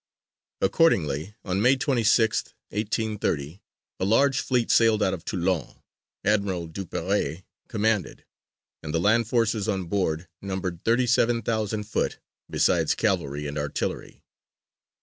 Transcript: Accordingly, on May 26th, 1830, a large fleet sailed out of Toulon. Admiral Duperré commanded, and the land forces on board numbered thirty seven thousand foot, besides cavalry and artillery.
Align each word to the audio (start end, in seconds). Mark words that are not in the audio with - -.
Accordingly, 0.61 1.35
on 1.45 1.61
May 1.61 1.77
26th, 1.77 2.55
1830, 2.69 3.61
a 3.99 4.03
large 4.05 4.39
fleet 4.39 4.71
sailed 4.71 5.03
out 5.03 5.13
of 5.13 5.23
Toulon. 5.23 5.75
Admiral 6.25 6.67
Duperré 6.67 7.43
commanded, 7.67 8.25
and 8.81 8.95
the 8.95 8.99
land 8.99 9.27
forces 9.27 9.69
on 9.69 9.85
board 9.85 10.27
numbered 10.41 10.83
thirty 10.83 11.05
seven 11.05 11.43
thousand 11.43 11.83
foot, 11.83 12.17
besides 12.49 12.95
cavalry 12.95 13.45
and 13.45 13.59
artillery. 13.59 14.23